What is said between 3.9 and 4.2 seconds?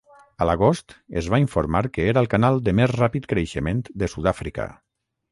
de